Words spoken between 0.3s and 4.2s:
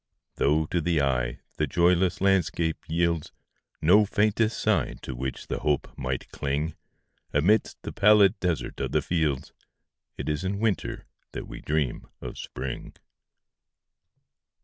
Though, to the eye, the joyless landscape yieldsNo